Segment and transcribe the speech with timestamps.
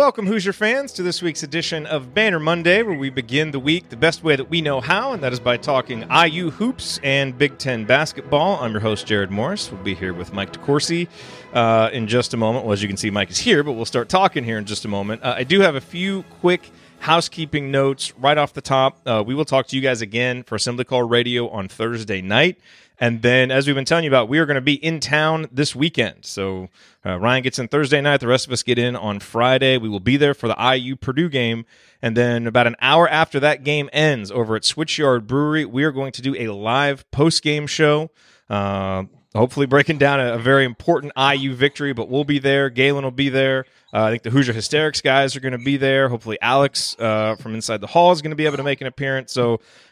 [0.00, 3.90] welcome, Hoosier fans, to this week's edition of Banner Monday, where we begin the week
[3.90, 7.36] the best way that we know how, and that is by talking IU hoops and
[7.36, 8.58] Big Ten basketball.
[8.62, 9.70] I'm your host, Jared Morris.
[9.70, 11.06] We'll be here with Mike DeCourcy
[11.52, 12.64] uh, in just a moment.
[12.64, 14.86] Well, as you can see, Mike is here, but we'll start talking here in just
[14.86, 15.22] a moment.
[15.22, 19.00] Uh, I do have a few quick housekeeping notes right off the top.
[19.06, 22.58] Uh, we will talk to you guys again for Assembly Call Radio on Thursday night.
[23.02, 25.48] And then, as we've been telling you about, we are going to be in town
[25.50, 26.26] this weekend.
[26.26, 26.68] So
[27.04, 28.20] uh, Ryan gets in Thursday night.
[28.20, 29.78] The rest of us get in on Friday.
[29.78, 31.64] We will be there for the IU Purdue game.
[32.02, 35.92] And then, about an hour after that game ends over at Switchyard Brewery, we are
[35.92, 38.10] going to do a live post game show.
[38.50, 42.68] Uh, hopefully, breaking down a, a, very important IU victory, but we'll be there.
[42.68, 43.64] Galen will be there.
[43.92, 46.08] Uh, I think the Hoosier Hysterics guys are going to be there.
[46.08, 48.86] Hopefully, Alex uh, from Inside the Hall is going to be able to make an
[48.86, 49.32] appearance.
[49.32, 49.50] So,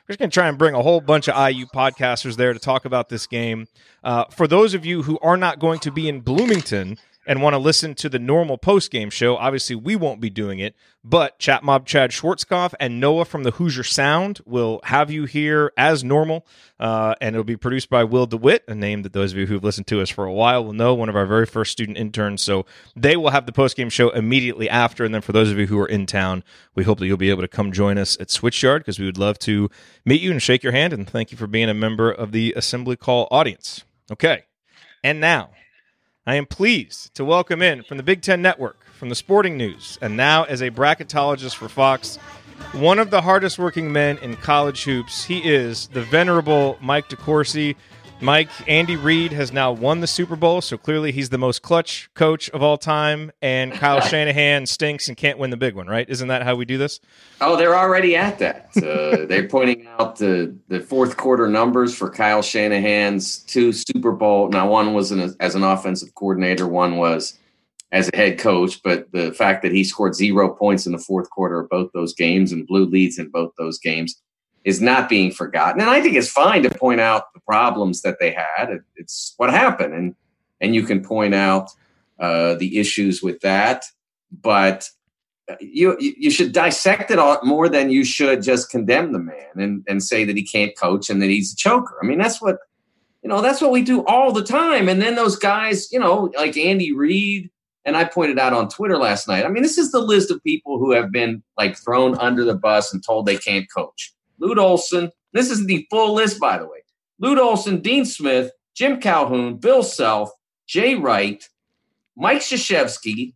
[0.09, 2.59] we're just going to try and bring a whole bunch of IU podcasters there to
[2.59, 3.67] talk about this game.
[4.03, 6.97] Uh, for those of you who are not going to be in Bloomington,
[7.29, 10.59] and want to listen to the normal post game show, obviously we won't be doing
[10.59, 15.27] it, but Chat Mob Chad Schwarzkopf and Noah from the Hoosier Sound will have you
[15.27, 16.47] here as normal,
[16.81, 19.63] uh, and it'll be produced by Will DeWitt, a name that those of you who've
[19.63, 22.43] listened to us for a while will know, one of our very first student interns.
[22.43, 22.65] So
[22.97, 25.67] they will have the post game show immediately after, and then for those of you
[25.67, 26.43] who are in town,
[26.75, 29.19] we hope that you'll be able to come join us at Switchyard because we would
[29.19, 29.69] love to
[30.07, 32.55] meet you and shake your hand, and thank you for being a member of the
[32.57, 33.85] Assembly Call audience.
[34.11, 34.45] Okay,
[35.05, 35.51] and now
[36.29, 39.99] I am pleased to welcome in from the Big Ten Network, from the Sporting News,
[40.03, 42.17] and now as a bracketologist for Fox,
[42.73, 45.25] one of the hardest working men in college hoops.
[45.25, 47.77] He is the venerable Mike DeCourcy.
[48.21, 52.11] Mike, Andy Reid has now won the Super Bowl, so clearly he's the most clutch
[52.15, 53.31] coach of all time.
[53.41, 56.09] And Kyle Shanahan stinks and can't win the big one, right?
[56.09, 56.99] Isn't that how we do this?
[57.41, 58.71] Oh, they're already at that.
[58.77, 64.49] Uh, they're pointing out the, the fourth quarter numbers for Kyle Shanahan's two Super Bowl.
[64.49, 67.39] Now, one was an, as an offensive coordinator, one was
[67.93, 68.83] as a head coach.
[68.83, 72.15] But the fact that he scored zero points in the fourth quarter of both those
[72.15, 74.21] games and blew leads in both those games
[74.69, 75.81] is not being forgotten.
[75.81, 78.69] And I think it's fine to point out the problems that they had.
[78.69, 80.15] It, it's what happened, and
[80.61, 81.71] and you can point out
[82.21, 83.87] uh, the issues with that.
[84.31, 84.91] But
[85.51, 89.55] uh, you you should dissect it all more than you should just condemn the man
[89.57, 91.99] and and say that he can't coach and that he's a choker.
[92.03, 92.59] I mean, that's what
[93.23, 93.41] you know.
[93.41, 94.87] That's what we do all the time.
[94.87, 97.51] And then those guys, you know, like Andy Reid.
[97.87, 99.47] And I pointed out on Twitter last night.
[99.47, 102.55] I mean, this is the list of people who have been like thrown under the
[102.55, 104.13] bus and told they can't coach.
[104.39, 105.11] Lute Olson.
[105.33, 106.79] This is the full list, by the way.
[107.19, 110.31] Lute Olson, Dean Smith, Jim Calhoun, Bill Self,
[110.67, 111.49] Jay Wright,
[112.17, 113.35] Mike Krzyzewski.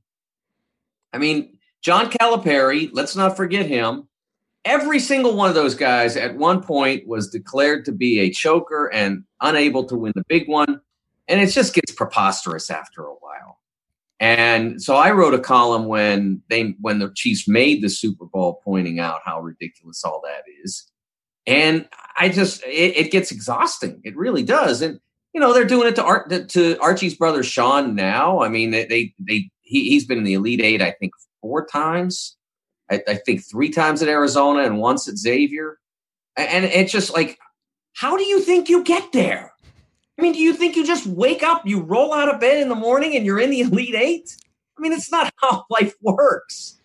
[1.13, 4.09] I mean, John Calipari, let's not forget him.
[4.65, 8.87] Every single one of those guys at one point was declared to be a choker
[8.93, 10.81] and unable to win the big one.
[11.27, 13.59] And it just gets preposterous after a while.
[14.21, 18.61] And so I wrote a column when they when the Chiefs made the Super Bowl
[18.65, 20.92] pointing out how ridiculous all that is.
[21.47, 24.01] And I just it, it, gets exhausting.
[24.05, 24.83] It really does.
[24.83, 25.01] And
[25.33, 28.41] you know they're doing it to Art to Archie's brother Sean now.
[28.41, 31.67] I mean they they, they he, he's been in the Elite Eight I think four
[31.67, 32.37] times.
[32.91, 35.79] I, I think three times at Arizona and once at Xavier.
[36.37, 37.39] And it's just like,
[37.95, 39.53] how do you think you get there?
[40.19, 42.69] I mean, do you think you just wake up, you roll out of bed in
[42.69, 44.37] the morning, and you're in the Elite Eight?
[44.79, 46.81] I mean, it's not how life works.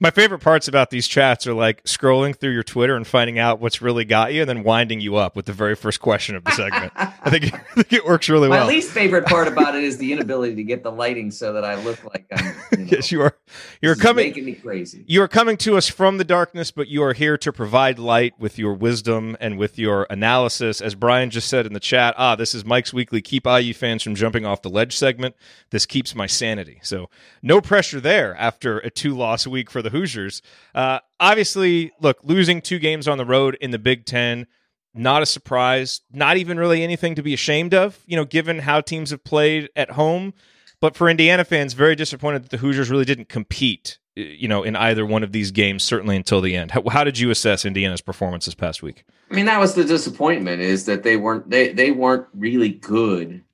[0.00, 3.58] My favorite parts about these chats are like scrolling through your Twitter and finding out
[3.58, 6.44] what's really got you, and then winding you up with the very first question of
[6.44, 6.92] the segment.
[6.96, 8.60] I think I think it works really well.
[8.60, 11.64] My least favorite part about it is the inability to get the lighting so that
[11.64, 12.46] I look like I'm.
[12.46, 13.36] You know, yes, you are.
[13.82, 14.28] You're coming.
[14.28, 15.02] Making me crazy.
[15.08, 18.38] You are coming to us from the darkness, but you are here to provide light
[18.38, 20.80] with your wisdom and with your analysis.
[20.80, 24.04] As Brian just said in the chat, ah, this is Mike's weekly keep IU fans
[24.04, 25.34] from jumping off the ledge segment.
[25.70, 26.78] This keeps my sanity.
[26.84, 27.10] So
[27.42, 30.42] no pressure there after a two loss week for the the Hoosiers.
[30.74, 34.46] Uh, obviously, look, losing two games on the road in the Big Ten,
[34.94, 38.80] not a surprise, not even really anything to be ashamed of, you know, given how
[38.80, 40.34] teams have played at home.
[40.80, 44.76] But for Indiana fans, very disappointed that the Hoosiers really didn't compete, you know, in
[44.76, 46.70] either one of these games, certainly until the end.
[46.70, 49.04] How, how did you assess Indiana's performance this past week?
[49.30, 53.44] I mean, that was the disappointment is that they weren't they they weren't really good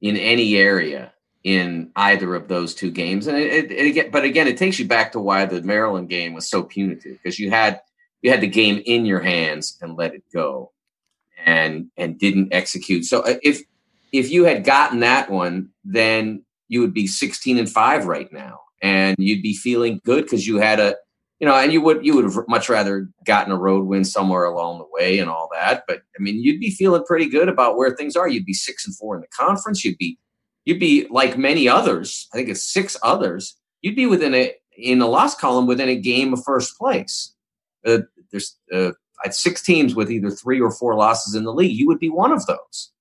[0.00, 3.26] in any area in either of those two games.
[3.26, 6.34] And it, it, it, but again, it takes you back to why the Maryland game
[6.34, 7.80] was so punitive because you had
[8.22, 10.72] you had the game in your hands and let it go,
[11.44, 13.04] and and didn't execute.
[13.04, 13.62] So uh, if
[14.12, 18.60] if you had gotten that one, then you would be sixteen and five right now,
[18.82, 20.96] and you'd be feeling good because you had a
[21.40, 24.44] you know, and you would you would have much rather gotten a road win somewhere
[24.44, 25.84] along the way and all that.
[25.88, 28.28] But I mean, you'd be feeling pretty good about where things are.
[28.28, 29.82] You'd be six and four in the conference.
[29.82, 30.18] You'd be
[30.64, 32.28] you'd be like many others.
[32.32, 33.56] I think it's six others.
[33.82, 37.34] You'd be within a in the loss column within a game of first place.
[37.84, 37.98] Uh,
[38.30, 38.92] there's uh,
[39.30, 41.76] six teams with either three or four losses in the league.
[41.76, 42.92] You would be one of those,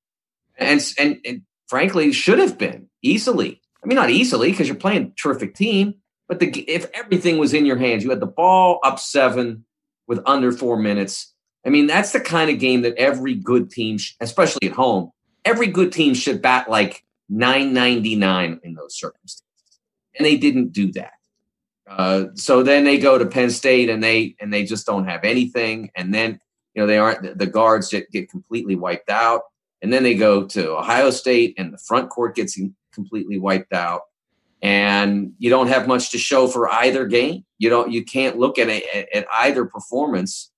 [0.58, 3.62] and and, and frankly should have been easily.
[3.84, 5.96] I mean, not easily because you're playing a terrific team,
[6.28, 9.64] but the, if everything was in your hands, you had the ball up seven
[10.08, 11.34] with under four minutes.
[11.66, 15.12] I mean, that's the kind of game that every good team, especially at home,
[15.46, 19.46] every good team should bat like 999 in those circumstances.
[20.18, 21.14] And they didn't do that.
[21.90, 25.24] Uh, so then they go to Penn State and they and they just don't have
[25.24, 25.90] anything.
[25.96, 26.40] And then
[26.76, 29.42] you know they aren't the guards get, get completely wiped out.
[29.82, 32.60] And then they go to Ohio State and the front court gets
[32.94, 34.02] completely wiped out.
[34.62, 37.46] And you don't have much to show for either game.
[37.58, 40.52] You don't you can't look at a, at either performance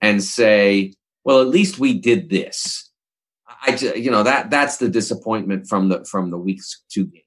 [0.00, 0.92] and say,
[1.24, 2.85] well, at least we did this.
[3.66, 7.24] I you know that that's the disappointment from the from the week's two games.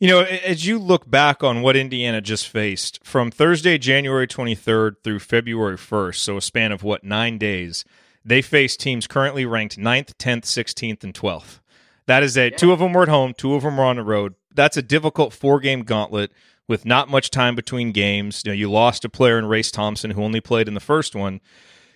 [0.00, 5.02] You know, as you look back on what Indiana just faced from Thursday, January 23rd
[5.02, 7.84] through February 1st, so a span of what, nine days,
[8.24, 11.58] they faced teams currently ranked 9th, 10th, 16th, and 12th.
[12.06, 12.56] That is a yeah.
[12.56, 14.36] two of them were at home, two of them were on the road.
[14.54, 16.30] That's a difficult four game gauntlet
[16.68, 18.42] with not much time between games.
[18.44, 21.16] You know, you lost a player in Race Thompson who only played in the first
[21.16, 21.40] one.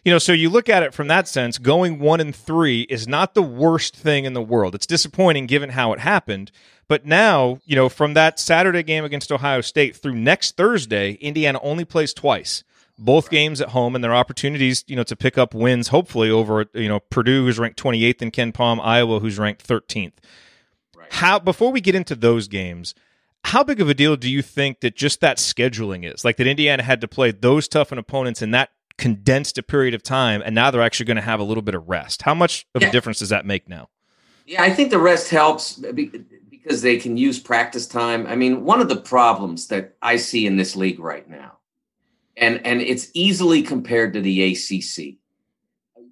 [0.04, 3.06] You know, so you look at it from that sense, going one and three is
[3.06, 4.74] not the worst thing in the world.
[4.74, 6.50] It's disappointing given how it happened.
[6.88, 11.60] But now, you know, from that Saturday game against Ohio State through next Thursday, Indiana
[11.62, 12.64] only plays twice.
[12.98, 16.66] Both games at home and their opportunities, you know, to pick up wins, hopefully over,
[16.74, 20.12] you know, Purdue, who's ranked 28th and KenPom, Iowa, who's ranked 13th.
[20.96, 21.12] Right.
[21.12, 22.94] How before we get into those games,
[23.44, 26.24] how big of a deal do you think that just that scheduling is?
[26.24, 29.94] Like that Indiana had to play those tough an opponents in that condensed a period
[29.94, 32.22] of time, and now they're actually going to have a little bit of rest.
[32.22, 32.88] How much of yeah.
[32.88, 33.88] a difference does that make now?
[34.46, 38.26] Yeah, I think the rest helps because they can use practice time.
[38.26, 41.58] I mean, one of the problems that I see in this league right now,
[42.36, 45.18] and and it's easily compared to the ACC.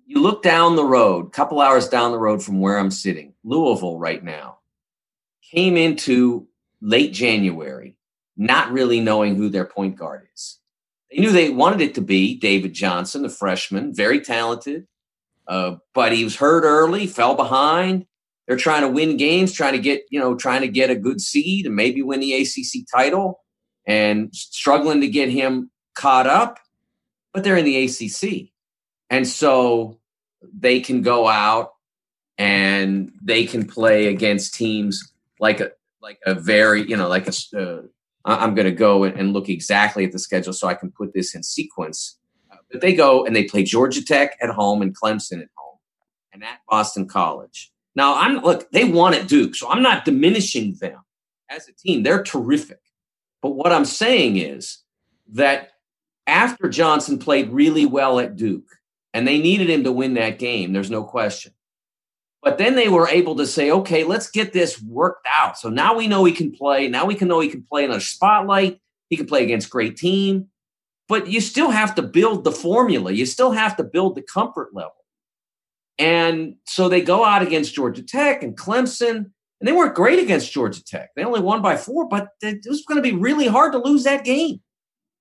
[0.07, 3.35] You look down the road, a couple hours down the road from where I'm sitting,
[3.45, 4.59] Louisville right now
[5.53, 6.49] came into
[6.81, 7.97] late January
[8.41, 10.60] not really knowing who their point guard is.
[11.11, 14.87] They knew they wanted it to be David Johnson, the freshman, very talented,
[15.49, 18.07] uh, but he was hurt early, fell behind.
[18.47, 21.21] They're trying to win games, trying to get you know, trying to get a good
[21.21, 23.41] seed and maybe win the ACC title,
[23.87, 26.59] and struggling to get him caught up.
[27.33, 28.51] But they're in the ACC,
[29.09, 29.99] and so
[30.43, 31.73] they can go out
[32.39, 35.71] and they can play against teams like a
[36.01, 37.83] like a very you know like a uh,
[38.25, 41.35] I'm going to go and look exactly at the schedule so I can put this
[41.35, 42.19] in sequence.
[42.51, 45.79] Uh, but they go and they play Georgia Tech at home and Clemson at home
[46.33, 47.73] and at Boston College.
[47.95, 51.01] Now, I'm look, they won at Duke, so I'm not diminishing them
[51.49, 52.03] as a team.
[52.03, 52.81] They're terrific.
[53.43, 54.79] But what I'm saying is
[55.33, 55.71] that
[56.27, 58.69] after Johnson played really well at Duke,
[59.13, 61.53] and they needed him to win that game, there's no question.
[62.43, 65.59] But then they were able to say, okay, let's get this worked out.
[65.59, 66.89] So now we know he can play.
[66.89, 68.81] Now we can know he can play in a spotlight.
[69.11, 70.49] He can play against great team.
[71.07, 73.13] But you still have to build the formula.
[73.13, 74.95] You still have to build the comfort level.
[75.99, 80.51] And so they go out against Georgia Tech and Clemson, and they weren't great against
[80.51, 81.11] Georgia Tech.
[81.15, 84.05] They only won by four, but it was going to be really hard to lose
[84.05, 84.63] that game.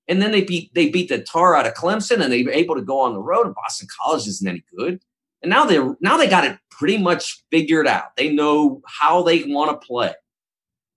[0.07, 2.75] And then they beat they beat the tar out of Clemson, and they were able
[2.75, 3.45] to go on the road.
[3.45, 5.01] And Boston College isn't any good.
[5.41, 8.15] And now they now they got it pretty much figured out.
[8.15, 10.13] They know how they want to play.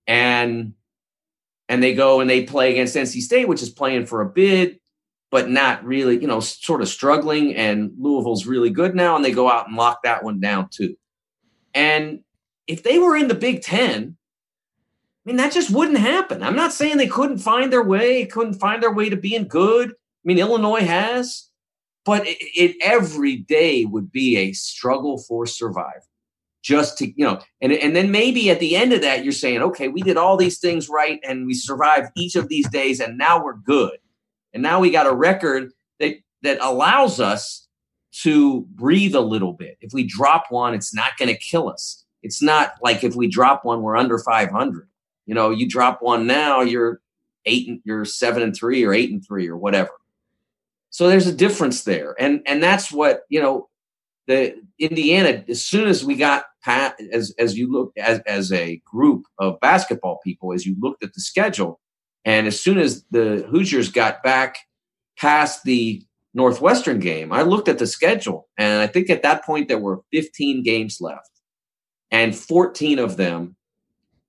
[0.07, 0.75] And
[1.69, 4.79] and they go and they play against NC State, which is playing for a bid,
[5.31, 7.55] but not really, you know, sort of struggling.
[7.57, 10.97] And Louisville's really good now, and they go out and lock that one down too.
[11.75, 12.21] And
[12.67, 14.17] if they were in the Big Ten,
[15.25, 16.43] I mean, that just wouldn't happen.
[16.43, 19.91] I'm not saying they couldn't find their way, couldn't find their way to being good.
[19.91, 21.49] I mean, Illinois has
[22.05, 26.03] but it, it, every day would be a struggle for survival.
[26.63, 29.63] Just to you know and and then maybe at the end of that you're saying
[29.63, 33.19] okay we did all these things right and we survived each of these days and
[33.19, 33.99] now we're good.
[34.55, 37.67] And now we got a record that that allows us
[38.23, 39.77] to breathe a little bit.
[39.81, 42.05] If we drop one it's not going to kill us.
[42.23, 44.89] It's not like if we drop one we're under 500
[45.27, 47.01] you know you drop one now you're
[47.45, 49.91] eight and you're seven and three or eight and three or whatever
[50.93, 53.69] so there's a difference there, and and that's what you know.
[54.29, 58.81] The Indiana, as soon as we got past, as as you look as as a
[58.85, 61.81] group of basketball people, as you looked at the schedule,
[62.25, 64.59] and as soon as the Hoosiers got back
[65.19, 66.03] past the
[66.35, 70.03] Northwestern game, I looked at the schedule, and I think at that point there were
[70.13, 71.31] 15 games left,
[72.13, 73.57] and 14 of them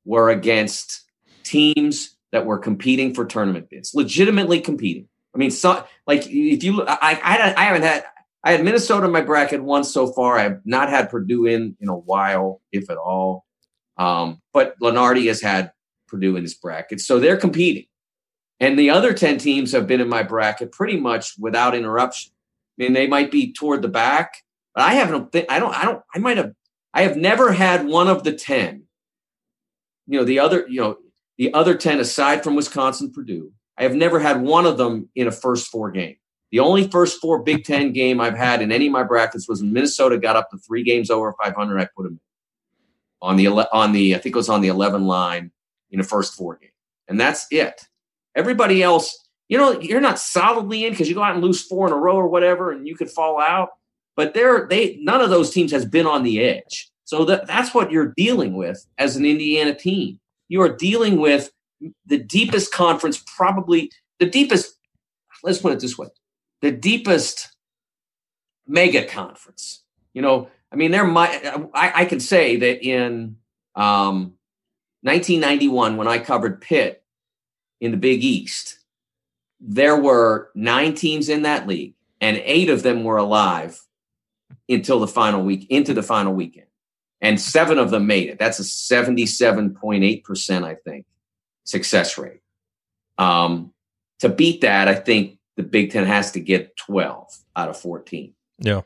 [0.05, 1.03] were against
[1.43, 5.08] teams that were competing for tournament bids, legitimately competing.
[5.33, 8.03] I mean, so, like if you, I, I, I haven't had,
[8.43, 10.37] I had Minnesota in my bracket once so far.
[10.37, 13.45] I have not had Purdue in in a while, if at all.
[13.97, 15.71] Um, but Lunardi has had
[16.07, 17.85] Purdue in his bracket, so they're competing.
[18.59, 22.31] And the other ten teams have been in my bracket pretty much without interruption.
[22.77, 24.43] I mean, they might be toward the back,
[24.75, 25.35] but I haven't.
[25.49, 25.75] I don't.
[25.75, 26.03] I don't.
[26.13, 26.53] I might have.
[26.93, 28.83] I have never had one of the ten.
[30.05, 30.65] You know, the other.
[30.67, 30.97] You know,
[31.37, 33.51] the other ten aside from Wisconsin, Purdue.
[33.77, 36.15] I have never had one of them in a first four game.
[36.51, 39.62] The only first four Big Ten game I've had in any of my brackets was
[39.62, 41.80] when Minnesota got up to three games over 500.
[41.80, 42.20] I put them
[43.22, 45.51] on the on the I think it was on the 11 line
[45.89, 46.70] in a first four game,
[47.08, 47.88] and that's it.
[48.36, 51.88] Everybody else, you know, you're not solidly in because you go out and lose four
[51.88, 53.70] in a row or whatever, and you could fall out.
[54.15, 56.92] But they're they none of those teams has been on the edge.
[57.06, 60.20] So that, that's what you're dealing with as an Indiana team.
[60.50, 61.51] You are dealing with
[62.05, 64.77] the deepest conference, probably the deepest.
[65.43, 66.07] Let's put it this way:
[66.61, 67.53] the deepest
[68.67, 69.83] mega conference.
[70.13, 73.37] You know, I mean, there might I, I can say that in
[73.75, 74.33] um,
[75.01, 77.03] 1991 when I covered Pitt
[77.81, 78.79] in the Big East,
[79.59, 83.79] there were nine teams in that league, and eight of them were alive
[84.69, 86.67] until the final week, into the final weekend,
[87.21, 88.39] and seven of them made it.
[88.39, 91.05] That's a 77.8 percent, I think,
[91.63, 92.41] success rate.
[93.17, 93.74] Um,
[94.20, 98.34] to beat that, I think the Big Ten has to get 12 out of 14.
[98.60, 98.82] Yeah.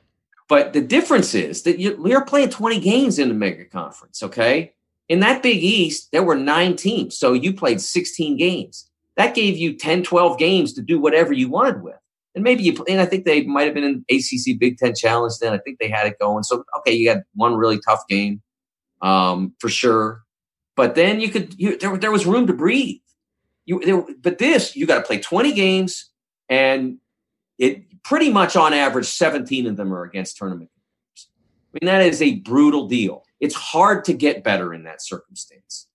[0.49, 4.73] But the difference is that you're playing 20 games in the mega conference, okay?
[5.09, 7.17] In that Big East, there were nine teams.
[7.17, 8.89] So you played 16 games.
[9.17, 11.97] That gave you 10, 12 games to do whatever you wanted with.
[12.35, 15.33] And maybe you, and I think they might have been in ACC Big Ten Challenge
[15.41, 15.53] then.
[15.53, 16.43] I think they had it going.
[16.43, 18.41] So, okay, you had one really tough game
[19.01, 20.23] um, for sure.
[20.77, 23.01] But then you could, you, there, there was room to breathe.
[23.65, 26.11] You, there, but this, you got to play 20 games
[26.47, 26.99] and
[27.57, 31.29] it pretty much on average 17 of them are against tournament competitors.
[31.73, 33.23] I mean, that is a brutal deal.
[33.39, 35.87] It's hard to get better in that circumstance.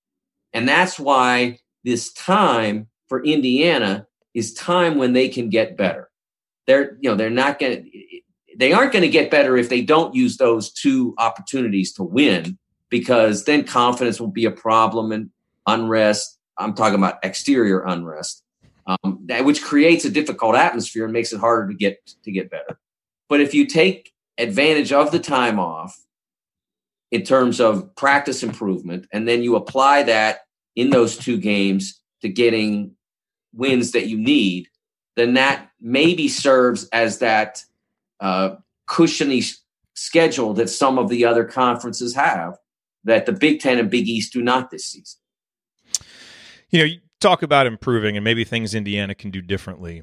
[0.53, 6.11] And that's why this time for Indiana is time when they can get better.
[6.67, 7.91] They're, you know, they're not going to,
[8.59, 12.59] they aren't going to get better if they don't use those two opportunities to win
[12.93, 15.31] because then confidence will be a problem and
[15.67, 16.39] unrest.
[16.59, 18.45] I'm talking about exterior unrest
[18.87, 22.51] um, that, which creates a difficult atmosphere and makes it harder to get to get
[22.51, 22.79] better.
[23.31, 25.99] But if you take advantage of the time off
[27.11, 30.41] in terms of practice improvement, and then you apply that
[30.77, 32.95] in those two games to getting
[33.55, 34.69] wins that you need,
[35.17, 37.65] then that maybe serves as that
[38.21, 38.57] uh,
[38.87, 39.43] cushiony
[39.95, 42.59] schedule that some of the other conferences have
[43.05, 45.21] that the Big Ten and Big East do not this season.
[46.71, 50.03] You know, you talk about improving and maybe things Indiana can do differently.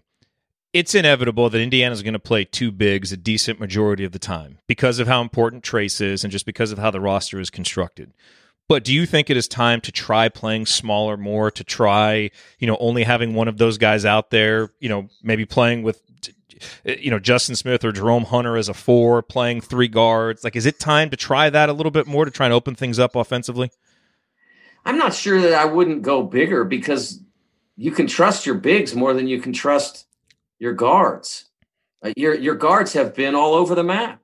[0.71, 4.19] It's inevitable that Indiana is going to play two bigs a decent majority of the
[4.19, 7.49] time because of how important Trayce is and just because of how the roster is
[7.49, 8.13] constructed.
[8.67, 12.29] But do you think it is time to try playing smaller more, to try,
[12.59, 16.03] you know, only having one of those guys out there, you know, maybe playing with
[16.83, 20.43] you know Justin Smith or Jerome Hunter as a four, playing three guards.
[20.43, 22.75] Like, is it time to try that a little bit more to try and open
[22.75, 23.71] things up offensively?
[24.85, 27.21] I'm not sure that I wouldn't go bigger because
[27.75, 30.07] you can trust your bigs more than you can trust
[30.59, 31.45] your guards.
[32.03, 34.21] Uh, your your guards have been all over the map.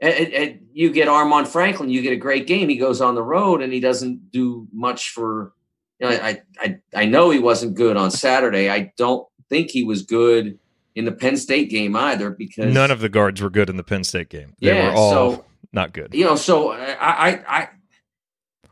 [0.00, 2.68] And, and you get Armaan Franklin, you get a great game.
[2.68, 5.52] He goes on the road and he doesn't do much for.
[6.00, 8.68] You know, I I I know he wasn't good on Saturday.
[8.68, 10.58] I don't think he was good
[10.94, 13.84] in the Penn State game either because none of the guards were good in the
[13.84, 14.54] Penn State game.
[14.60, 16.14] They yeah, were all so, not good.
[16.14, 17.68] You know, so I I, I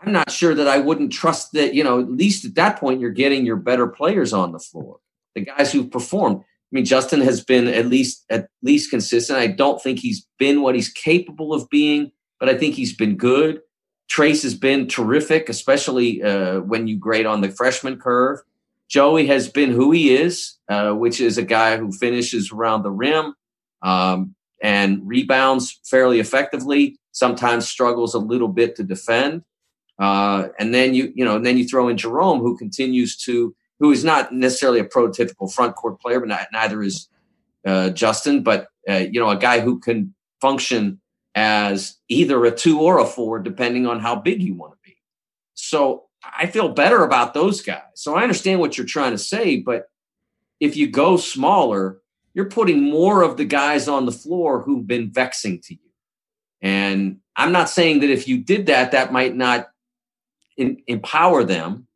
[0.05, 3.01] I'm not sure that I wouldn't trust that, you know, at least at that point,
[3.01, 4.99] you're getting your better players on the floor,
[5.35, 6.39] the guys who've performed.
[6.39, 9.39] I mean, Justin has been at least at least consistent.
[9.39, 12.11] I don't think he's been what he's capable of being,
[12.41, 13.61] but I think he's been good.
[14.11, 18.41] Trayce has been terrific, especially uh, when you grade on the freshman curve.
[18.93, 22.91] Joey has been who he is, uh, which is a guy who finishes around the
[22.91, 23.35] rim
[23.81, 26.99] um, and rebounds fairly effectively.
[27.13, 29.45] Sometimes struggles a little bit to defend.
[29.99, 33.55] Uh, and then you you know, and then you throw in Jerome, who continues to
[33.81, 37.09] who is not necessarily a prototypical front court player, but not, neither is
[37.67, 41.01] uh, Justin, but uh, you know, a guy who can function
[41.35, 44.97] as either a two or a four, depending on how big you want to be.
[45.55, 47.83] So I feel better about those guys.
[47.95, 49.89] So I understand what you're trying to say, but
[50.61, 52.01] if you go smaller,
[52.35, 55.91] you're putting more of the guys on the floor who've been vexing to you.
[56.61, 59.69] And I'm not saying that if you did that, that might not
[60.57, 61.89] in, empower them.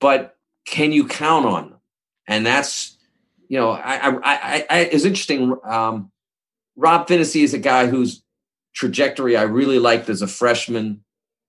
[0.00, 1.78] But can you count on them?
[2.26, 2.96] And that's,
[3.48, 5.56] you know, I, I, I, I it's interesting.
[5.64, 6.10] Um,
[6.76, 8.22] Rob Phinisee is a guy whose
[8.74, 11.04] trajectory I really liked as a freshman,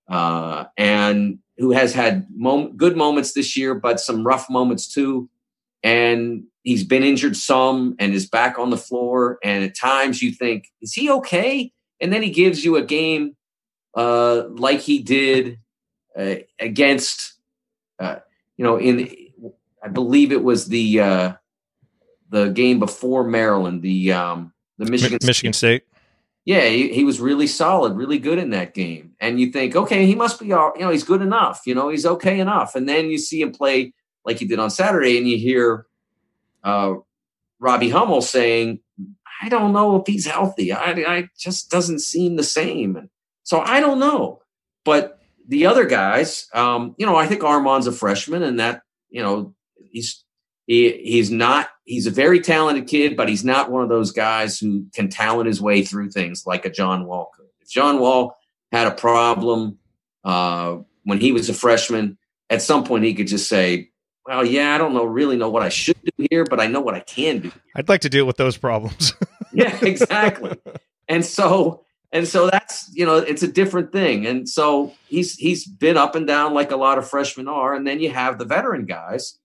[0.09, 5.29] uh, and who has had mom- good moments this year, but some rough moments too.
[5.83, 9.37] And he's been injured some and is back on the floor.
[9.43, 11.71] And at times you think, is he okay?
[11.99, 13.35] And then he gives you a game
[13.95, 15.59] uh, like he did
[16.17, 17.35] uh, against,
[17.99, 18.17] uh,
[18.57, 19.15] you know, in
[19.83, 21.33] I believe it was the uh,
[22.29, 25.83] the game before Maryland, the um, the Michigan Michigan State.
[26.43, 29.13] Yeah, he, he was really solid, really good in that game.
[29.19, 31.61] And you think, okay, he must be all, you know, he's good enough.
[31.65, 32.75] You know, he's okay enough.
[32.75, 33.93] And then you see him play
[34.25, 35.85] like he did on Saturday, and you hear
[36.63, 36.95] uh,
[37.59, 38.79] Robbie Hummel saying,
[39.41, 40.71] I don't know if he's healthy.
[40.71, 43.09] I, I just doesn't seem the same.
[43.43, 44.41] So I don't know.
[44.83, 49.21] But the other guys, um, you know, I think Armaan's a freshman, and that you
[49.21, 49.55] know
[49.91, 50.23] he's
[50.71, 54.57] he, he's not he's a very talented kid, but he's not one of those guys
[54.57, 57.47] who can talent his way through things like a John Wall could.
[57.59, 58.37] If John Wall
[58.71, 59.79] had a problem
[60.23, 62.17] uh, when he was a freshman,
[62.49, 63.89] at some point he could just say,
[64.25, 66.79] "Well, yeah, I don't know really know what I should do here, but I know
[66.79, 67.61] what I can do." Here.
[67.75, 69.13] I'd like to deal with those problems.
[69.53, 70.57] yeah, exactly.
[71.09, 75.65] and so and so that's you know it's a different thing and so he's he's
[75.65, 78.45] been up and down like a lot of freshmen are and then you have the
[78.45, 79.37] veteran guys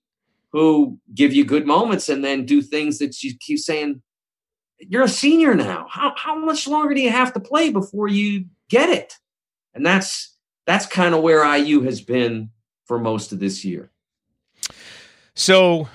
[0.52, 4.02] who give you good moments and then do things that you keep saying
[4.78, 8.44] you're a senior now how, how much longer do you have to play before you
[8.68, 9.14] get it
[9.74, 10.36] and that's
[10.66, 12.50] that's kind of where iu has been
[12.84, 13.90] for most of this year
[15.34, 15.88] so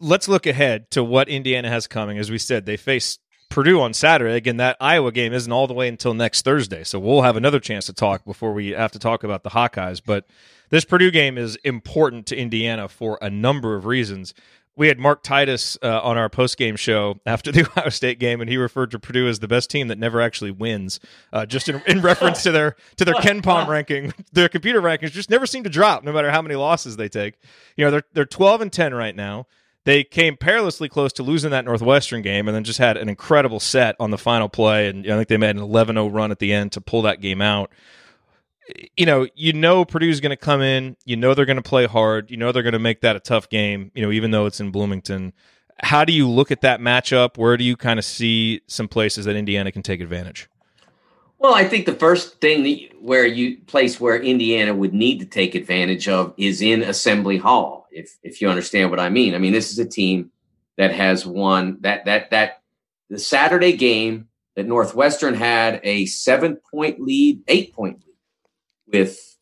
[0.00, 3.18] let's look ahead to what indiana has coming as we said they face
[3.52, 4.34] Purdue on Saturday.
[4.34, 7.60] Again, that Iowa game isn't all the way until next Thursday, so we'll have another
[7.60, 10.00] chance to talk before we have to talk about the Hawkeyes.
[10.04, 10.26] But
[10.72, 14.32] this Purdue game is important to Indiana for a number of reasons.
[14.74, 18.40] We had Mark Titus uh, on our post game show after the Ohio State game,
[18.40, 20.98] and he referred to Purdue as the best team that never actually wins,
[21.30, 24.14] uh, just in, in, reference to their to their KenPom ranking.
[24.32, 27.34] Their computer rankings just never seem to drop, no matter how many losses they take.
[27.76, 29.46] You know, they're they're twelve and ten right now.
[29.84, 33.60] They came perilously close to losing that Northwestern game and then just had an incredible
[33.60, 34.88] set on the final play.
[34.88, 37.20] And I think they made an 11 0 run at the end to pull that
[37.20, 37.72] game out.
[38.96, 40.96] You know, you know Purdue's going to come in.
[41.04, 42.30] You know they're going to play hard.
[42.30, 44.60] You know they're going to make that a tough game, you know, even though it's
[44.60, 45.32] in Bloomington.
[45.82, 47.36] How do you look at that matchup?
[47.36, 50.48] Where do you kind of see some places that Indiana can take advantage?
[51.42, 55.26] Well, I think the first thing that, where you place where Indiana would need to
[55.26, 57.88] take advantage of is in Assembly Hall.
[57.90, 60.30] If if you understand what I mean, I mean this is a team
[60.78, 62.62] that has won that that that
[63.10, 68.11] the Saturday game that Northwestern had a seven point lead, eight point lead
[68.92, 69.38] with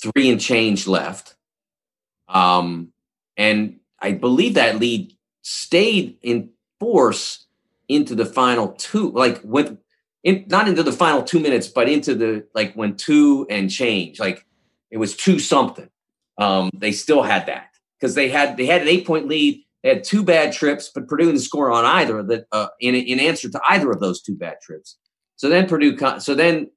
[0.00, 1.34] three and change left,
[2.28, 2.92] um,
[3.36, 7.46] and I believe that lead stayed in force
[7.88, 9.78] into the final two, like with
[10.24, 14.20] in, not into the final two minutes, but into the like when two and change,
[14.20, 14.46] like
[14.90, 15.88] it was two something.
[16.38, 19.62] Um, they still had that because they had they had an eight point lead.
[19.82, 22.94] They had two bad trips, but Purdue didn't score on either of the uh, in
[22.94, 24.96] in answer to either of those two bad trips.
[25.36, 26.70] So then Purdue, so then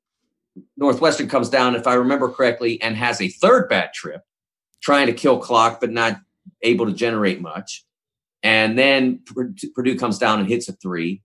[0.77, 4.21] Northwestern comes down, if I remember correctly, and has a third bad trip,
[4.81, 6.19] trying to kill clock but not
[6.61, 7.85] able to generate much.
[8.43, 9.21] And then
[9.73, 11.21] Purdue comes down and hits a three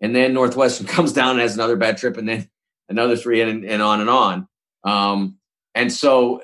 [0.00, 2.48] and then Northwestern comes down and has another bad trip, and then
[2.88, 4.48] another three, and, and on and on.
[4.84, 5.38] Um,
[5.74, 6.42] and so,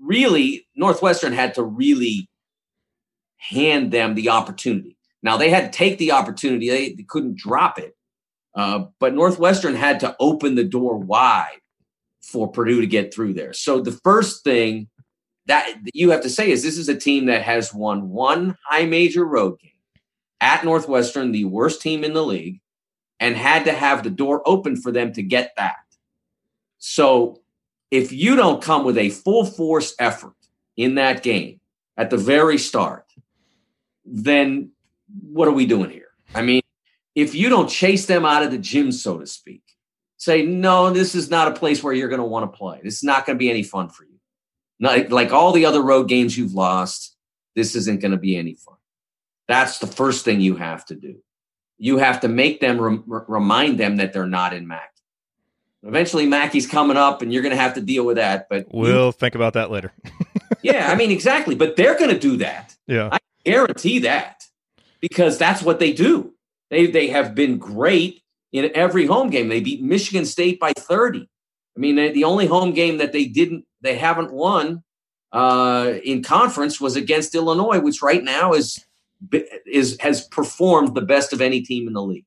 [0.00, 2.28] really, Northwestern had to really
[3.36, 4.96] hand them the opportunity.
[5.22, 7.95] Now they had to take the opportunity; they, they couldn't drop it.
[8.56, 11.60] Uh, but Northwestern had to open the door wide
[12.22, 13.52] for Purdue to get through there.
[13.52, 14.88] So the first thing
[15.46, 18.86] that you have to say is this is a team that has won one high
[18.86, 19.70] major road game
[20.40, 22.60] at Northwestern, the worst team in the league,
[23.20, 25.76] and had to have the door open for them to get that.
[26.78, 27.42] So
[27.90, 30.34] if you don't come with a full force effort
[30.76, 31.60] in that game
[31.96, 33.04] at the very start,
[34.04, 34.70] then
[35.22, 36.08] what are we doing here?
[36.34, 36.62] I mean,
[37.16, 39.62] if you don't chase them out of the gym, so to speak,
[40.18, 42.78] say, no, this is not a place where you're going to want to play.
[42.84, 44.20] This is not going to be any fun for you.
[44.78, 47.16] Not, like all the other road games you've lost,
[47.54, 48.76] this isn't going to be any fun.
[49.48, 51.16] That's the first thing you have to do.
[51.78, 54.82] You have to make them rem- remind them that they're not in Mackey.
[55.82, 58.48] Eventually, Mackey's coming up, and you're going to have to deal with that.
[58.50, 59.92] But we'll you, think about that later.
[60.62, 61.54] yeah, I mean exactly.
[61.54, 62.74] But they're going to do that.
[62.86, 64.44] Yeah, I guarantee that
[65.00, 66.34] because that's what they do.
[66.70, 69.48] They they have been great in every home game.
[69.48, 71.28] They beat Michigan State by 30.
[71.76, 74.82] I mean, they, the only home game that they didn't, they haven't won
[75.32, 78.84] uh, in conference was against Illinois, which right now is
[79.66, 82.26] is has performed the best of any team in the league.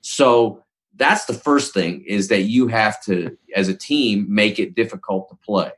[0.00, 0.62] So
[0.96, 5.28] that's the first thing is that you have to, as a team, make it difficult
[5.30, 5.72] to play.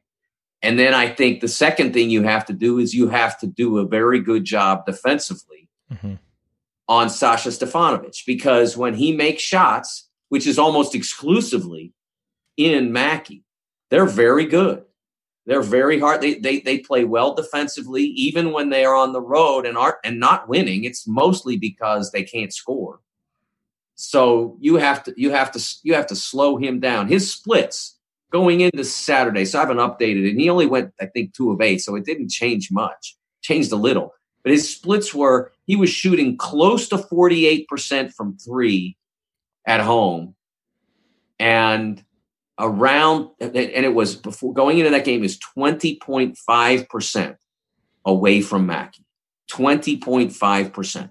[0.63, 3.47] And then I think the second thing you have to do is you have to
[3.47, 6.15] do a very good job defensively mm-hmm.
[6.93, 11.95] On Sasha Stefanovic because when he makes shots, which is almost exclusively
[12.59, 13.45] in Mackey,
[13.89, 14.85] they're very good.
[15.47, 16.21] They're very hard.
[16.21, 20.01] They, they they play well defensively, even when they are on the road and are
[20.05, 20.85] and not winning.
[20.85, 23.01] It's mostly because they can't score.
[23.95, 27.09] So you have to you have to you have to slow him down.
[27.09, 27.99] His splits
[28.31, 29.47] going into Saturday.
[29.47, 30.33] So I haven't updated it.
[30.33, 31.79] And he only went, I think, two of eight.
[31.79, 33.17] So it didn't change much.
[33.43, 34.13] Changed a little.
[34.43, 38.99] But his splits were he was shooting close to 48% from three
[39.67, 40.35] at home.
[41.39, 42.05] And
[42.59, 47.37] around and it was before going into that game is 20.5%
[48.05, 49.07] away from Mackey.
[49.51, 51.11] 20.5%.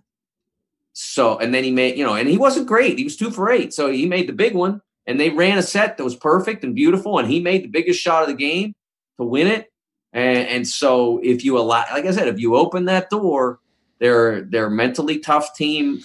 [0.94, 3.00] So and then he made, you know, and he wasn't great.
[3.00, 3.74] He was two for eight.
[3.74, 4.80] So he made the big one.
[5.08, 8.00] And they ran a set that was perfect and beautiful, and he made the biggest
[8.00, 8.76] shot of the game
[9.18, 9.72] to win it.
[10.14, 13.60] And, and so if you allow like I said, if you open that door,
[14.02, 16.04] they're they're mentally tough team.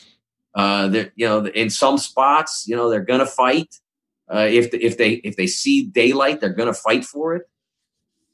[0.54, 3.80] Uh, you know in some spots, you know, they're gonna fight.
[4.32, 7.48] Uh, if the, if they if they see daylight, they're to fight for it.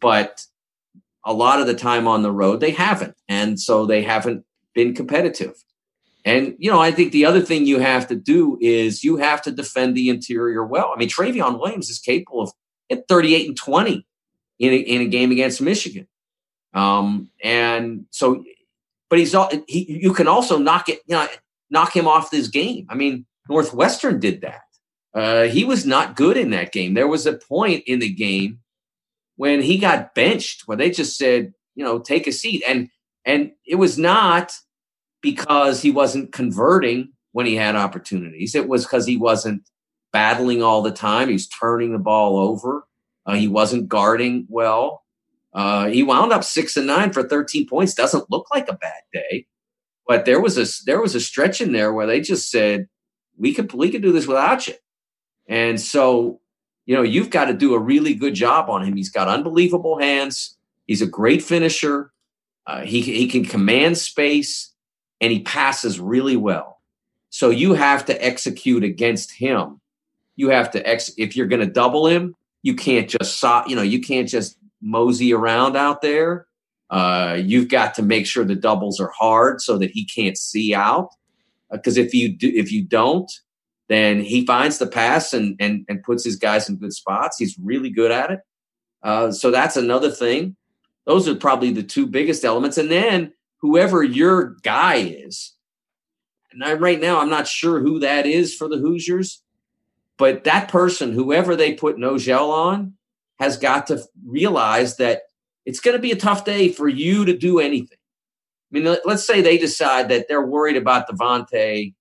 [0.00, 0.44] But
[1.24, 4.44] a lot of the time on the road, they haven't, and so they haven't
[4.74, 5.54] been competitive.
[6.24, 9.42] And you know, I think the other thing you have to do is you have
[9.42, 10.92] to defend the interior well.
[10.94, 12.52] I mean, Trevion Williams is capable of
[12.90, 14.06] at 38 and 20
[14.58, 16.06] in a, in a game against Michigan.
[16.74, 18.44] Um, and so,
[19.12, 21.28] but he's all he, you can also knock it, you know,
[21.68, 22.86] knock him off this game.
[22.88, 24.62] I mean, Northwestern did that.
[25.12, 26.94] Uh, he was not good in that game.
[26.94, 28.60] There was a point in the game
[29.36, 32.62] when he got benched where they just said, you know, take a seat.
[32.66, 32.88] And
[33.26, 34.54] and it was not
[35.20, 38.54] because he wasn't converting when he had opportunities.
[38.54, 39.68] It was because he wasn't
[40.14, 41.28] battling all the time.
[41.28, 42.86] He's turning the ball over.
[43.26, 45.01] Uh, he wasn't guarding well.
[45.52, 47.94] Uh, he wound up six and nine for 13 points.
[47.94, 49.46] Doesn't look like a bad day,
[50.06, 52.88] but there was a there was a stretch in there where they just said
[53.36, 54.74] we could we could do this without you.
[55.48, 56.40] And so,
[56.86, 58.96] you know, you've got to do a really good job on him.
[58.96, 60.56] He's got unbelievable hands.
[60.86, 62.12] He's a great finisher.
[62.66, 64.72] Uh, he, he can command space
[65.20, 66.80] and he passes really well.
[67.30, 69.80] So you have to execute against him.
[70.36, 73.76] You have to ex if you're going to double him, you can't just saw, you
[73.76, 76.46] know, you can't just mosey around out there.
[76.90, 80.74] Uh, you've got to make sure the doubles are hard so that he can't see
[80.74, 81.08] out.
[81.70, 83.32] Because uh, if you do, if you don't,
[83.88, 87.38] then he finds the pass and and and puts his guys in good spots.
[87.38, 88.40] He's really good at it.
[89.02, 90.56] Uh, so that's another thing.
[91.06, 92.78] Those are probably the two biggest elements.
[92.78, 95.54] And then whoever your guy is,
[96.52, 99.42] and I, right now I'm not sure who that is for the Hoosiers,
[100.18, 102.94] but that person, whoever they put Nojel on,
[103.42, 105.22] has got to realize that
[105.66, 107.98] it's going to be a tough day for you to do anything.
[108.72, 111.92] I mean, let's say they decide that they're worried about Devonte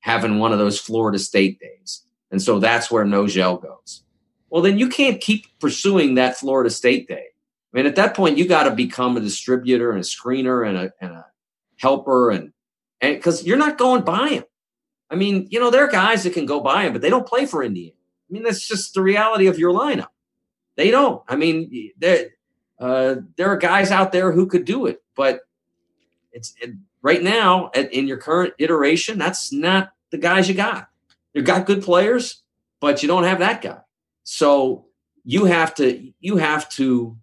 [0.00, 2.02] having one of those Florida State days.
[2.30, 4.04] And so that's where Nojel goes.
[4.48, 7.26] Well, then you can't keep pursuing that Florida State day.
[7.72, 10.78] I mean, at that point, you got to become a distributor and a screener and
[10.78, 11.26] a, and a
[11.76, 12.52] helper, and
[13.02, 14.44] and because you're not going by him.
[15.10, 17.26] I mean, you know, there are guys that can go by him, but they don't
[17.26, 17.92] play for Indiana.
[18.28, 20.08] I mean, that's just the reality of your lineup.
[20.76, 21.22] They don't.
[21.26, 22.30] I mean, there
[22.78, 25.40] uh, there are guys out there who could do it, but
[26.32, 30.88] it's it, right now at, in your current iteration, that's not the guys you got.
[31.32, 32.42] You got good players,
[32.80, 33.80] but you don't have that guy.
[34.24, 34.86] So
[35.24, 37.16] you have to you have to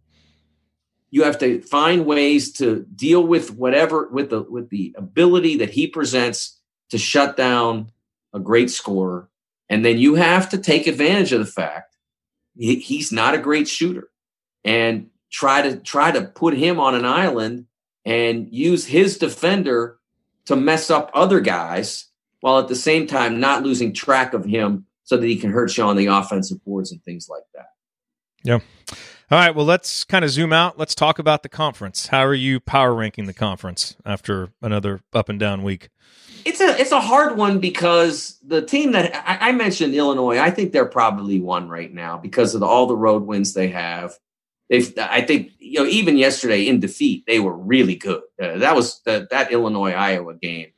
[1.10, 5.70] you have to find ways to deal with whatever with the with the ability that
[5.70, 7.92] he presents to shut down
[8.34, 9.30] a great scorer
[9.70, 11.93] and then you have to take advantage of the fact
[12.56, 14.10] he, he's not a great shooter
[14.64, 17.66] and try to try to put him on an island
[18.06, 19.98] and use his defender
[20.46, 22.06] to mess up other guys
[22.42, 25.76] while at the same time not losing track of him so that he can hurt
[25.78, 27.68] you on the offensive boards and things like that.
[28.44, 28.60] Yeah.
[29.32, 29.56] All right.
[29.56, 30.78] Well, let's kind of zoom out.
[30.78, 32.08] Let's talk about the conference.
[32.08, 35.90] How are you power ranking the conference after another up and down week?
[36.46, 40.52] It's a it's a hard one because the team that I, I mentioned, Illinois, I
[40.52, 44.14] think they're probably one right now because of the, all the road wins they have.
[44.70, 48.22] They've, I think, you know, even yesterday in defeat, they were really good.
[48.42, 50.72] Uh, that was the, that Illinois Iowa game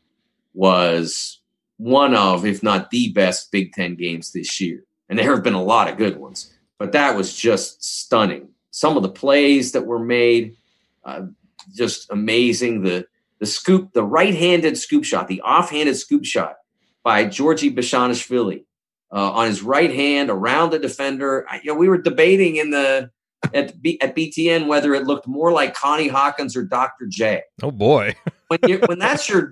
[0.53, 1.39] was
[1.77, 4.83] one of, if not the best Big Ten games this year.
[5.07, 8.97] And there have been a lot of good ones, but that was just stunning, some
[8.97, 10.57] of the plays that were made,
[11.05, 11.27] uh,
[11.73, 12.81] just amazing.
[12.81, 13.05] The
[13.45, 16.55] the scoop, the right-handed scoop shot, the off-handed scoop shot
[17.03, 18.65] by Giorgi Bezhanishvili
[19.11, 21.45] uh, on his right hand around the defender.
[21.47, 23.11] I, you know, we were debating in the
[23.53, 27.05] at B, at BTN whether it looked more like Connie Hawkins or Dr.
[27.07, 27.43] J.
[27.61, 28.15] Oh boy!
[28.47, 29.51] when you when that's your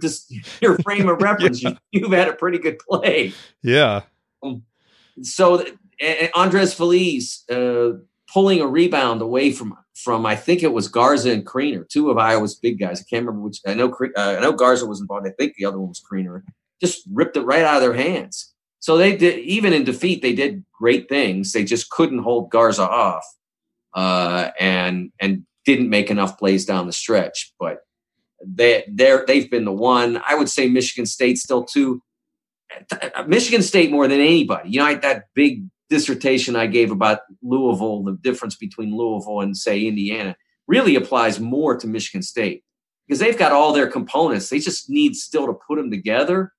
[0.59, 1.75] your frame of reference, yeah.
[1.91, 3.31] you, have had a pretty good play.
[3.61, 4.01] Yeah.
[4.41, 4.63] Um,
[5.21, 5.63] so
[6.01, 7.91] and Andres Feliz uh,
[8.33, 12.17] pulling a rebound away from from I think it was Garza and Kriener, two of
[12.17, 13.01] Iowa's big guys.
[13.01, 13.59] I can't remember which.
[13.65, 15.27] I know uh, I know Garza was involved.
[15.27, 16.43] I think the other one was Kriener.
[16.81, 18.53] Just ripped it right out of their hands.
[18.79, 21.53] So they did, even in defeat, they did great things.
[21.53, 23.25] They just couldn't hold Garza off,
[23.93, 27.53] uh, and and didn't make enough plays down the stretch.
[27.59, 27.79] But
[28.45, 30.21] they they're they've been the one.
[30.27, 32.01] I would say Michigan State still too.
[33.27, 34.69] Michigan State more than anybody.
[34.71, 35.63] You know, I, that big
[35.93, 40.35] dissertation I gave about Louisville, the difference between Louisville and say Indiana,
[40.67, 42.63] really applies more to Michigan State
[43.07, 44.49] because they've got all their components.
[44.49, 46.51] They just need still to put them together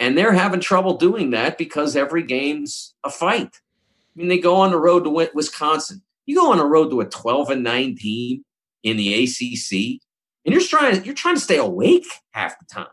[0.00, 3.50] and they're having trouble doing that because every game's a fight.
[3.54, 6.02] I mean, they go on the road to Wisconsin.
[6.26, 8.44] You go on the road to a 12 and 9 team
[8.82, 10.00] in the ACC,
[10.44, 12.88] and you're trying you're trying to stay awake half the time.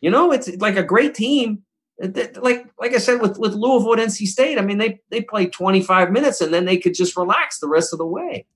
[0.00, 1.62] You know, it's like a great team.
[2.00, 5.46] Like like I said with with Louisville and NC State, I mean they they play
[5.46, 8.46] 25 minutes and then they could just relax the rest of the way.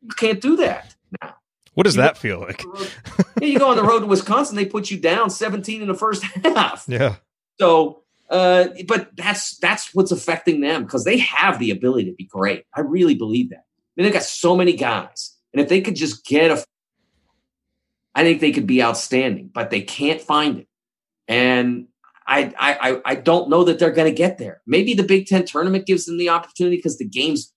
[0.00, 1.34] You can't do that now.
[1.74, 2.64] What does you that feel like?
[3.40, 5.94] yeah, you go on the road to Wisconsin, they put you down 17 in the
[5.94, 6.84] first half.
[6.86, 7.16] Yeah.
[7.58, 12.24] So, uh, but that's that's what's affecting them because they have the ability to be
[12.24, 12.64] great.
[12.74, 13.64] I really believe that.
[13.64, 16.64] I mean, they've got so many guys, and if they could just get a,
[18.14, 19.50] I think they could be outstanding.
[19.52, 20.68] But they can't find it,
[21.28, 21.88] and
[22.26, 24.62] I I I don't know that they're going to get there.
[24.66, 27.52] Maybe the Big Ten tournament gives them the opportunity because the games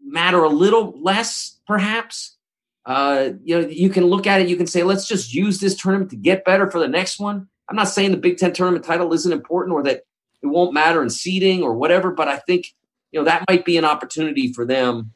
[0.00, 2.36] matter a little less, perhaps
[2.84, 5.76] uh, you know, you can look at it, you can say, let's just use this
[5.76, 7.48] tournament to get better for the next one.
[7.68, 10.02] I'm not saying the Big Ten tournament title isn't important or that
[10.42, 12.66] it won't matter in seeding or whatever, but I think,
[13.12, 15.12] you know, that might be an opportunity for them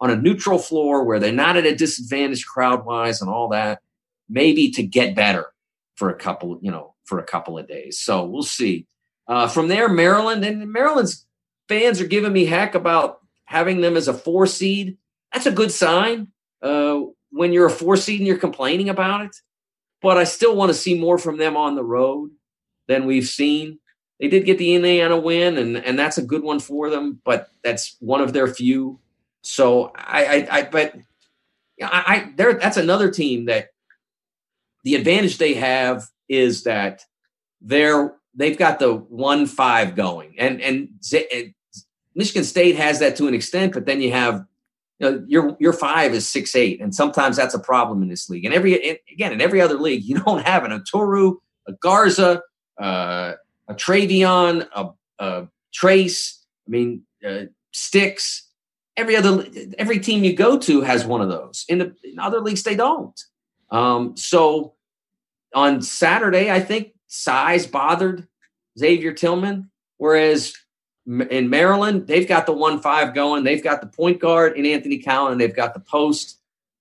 [0.00, 3.80] on a neutral floor where they're not at a disadvantage crowd wise and all that,
[4.28, 5.46] maybe to get better
[5.94, 7.98] for a couple, you know, for a couple of days.
[7.98, 8.86] So we'll see.
[9.28, 11.26] Uh, from there, Maryland and Maryland's
[11.68, 14.96] fans are giving me heck about having them as a four seed.
[15.32, 16.28] That's a good sign
[16.62, 19.36] uh, when you're a four seed and you're complaining about it.
[20.00, 22.30] But I still want to see more from them on the road
[22.88, 23.78] than we've seen.
[24.18, 27.48] They did get the Indiana win, and, and that's a good one for them, but
[27.64, 29.00] that's one of their few.
[29.42, 30.94] So I, I, I but
[31.82, 33.70] I, I there that's another team that
[34.84, 37.02] the advantage they have is that
[37.60, 40.88] they're they've got the one five going, and and
[42.14, 44.44] Michigan State has that to an extent, but then you have
[44.98, 48.28] you know, your your five is six eight, and sometimes that's a problem in this
[48.30, 48.44] league.
[48.44, 52.42] And every again in every other league, you don't have an Oturu, a Garza,
[52.80, 53.32] uh,
[53.68, 56.38] a Trevion, a, a Trayce.
[56.66, 58.42] I mean, uh, Stix.
[58.94, 59.46] Every other
[59.78, 61.64] every team you go to has one of those.
[61.68, 63.18] In, the, in other leagues, they don't.
[63.70, 64.74] Um, so
[65.54, 68.26] on Saturday, I think size bothered
[68.78, 70.54] Xavier Tillman, whereas
[71.06, 73.44] in Maryland, they've got the one five going.
[73.44, 76.38] They've got the point guard in Anthony Cowan, and they've got the post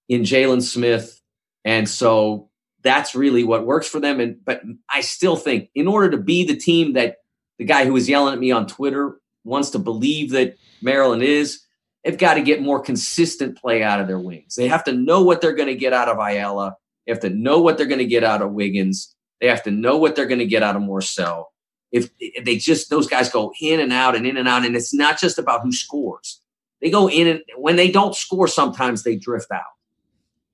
[0.08, 1.22] in Jalen Smith.
[1.66, 2.50] And so
[2.84, 4.20] that's really what works for them.
[4.20, 7.18] And but I still think in order to be the team that
[7.58, 11.62] the guy who was yelling at me on Twitter wants to believe that Maryland is,
[12.04, 14.56] they've got to get more consistent play out of their wings.
[14.56, 16.76] They have to know what they're going to get out of Ayala.
[17.06, 19.16] They have to know what they're going to get out of Wiggins.
[19.40, 21.46] They have to know what they're going to get out of Morsell
[21.92, 24.76] if, if they just those guys go in and out and in and out, and
[24.76, 26.42] it's not just about who scores.
[26.82, 29.62] They go in and when they don't score, sometimes they drift out.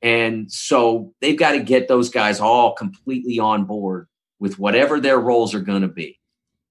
[0.01, 4.07] And so they've got to get those guys all completely on board
[4.39, 6.19] with whatever their roles are going to be.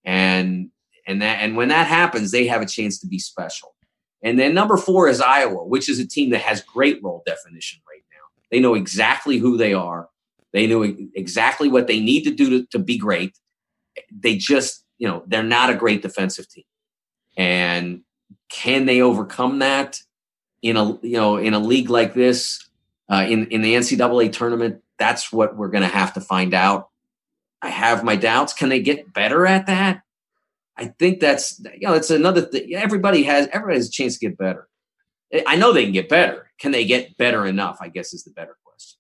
[0.05, 0.71] And
[1.07, 3.75] and that and when that happens, they have a chance to be special.
[4.23, 7.81] And then number four is Iowa, which is a team that has great role definition
[7.87, 8.06] now.
[8.51, 10.09] They know exactly who they are.
[10.53, 13.37] They know exactly what they need to do to, to be great
[14.11, 16.65] they just, you know, they're not a great defensive team.
[17.37, 18.03] And
[18.49, 19.99] can they overcome that
[20.63, 22.69] in a, you know, in a league like this,
[23.11, 24.83] uh, in, in the NCAA tournament?
[24.99, 26.89] That's what we're going to have to find out.
[27.61, 28.53] I have my doubts.
[28.53, 30.03] Can they get better at that?
[30.79, 32.75] I think that's, you know, it's another thing.
[32.75, 34.69] Everybody has, everybody has a chance to get better.
[35.47, 36.51] I know they can get better.
[36.59, 37.79] Can they get better enough?
[37.81, 38.99] I guess is the better question.